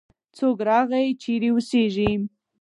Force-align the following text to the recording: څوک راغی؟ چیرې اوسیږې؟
څوک 0.37 0.57
راغی؟ 0.69 1.05
چیرې 1.21 1.49
اوسیږې؟ 1.53 2.11